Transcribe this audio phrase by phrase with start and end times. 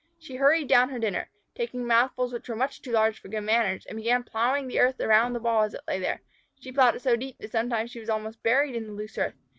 [0.17, 3.85] She hurried down her dinner, taking mouthfuls which were much too large for good manners,
[3.85, 6.21] and began plowing the earth around the ball as it lay there.
[6.59, 9.35] She plowed so deep that sometimes she was almost buried in the loose earth.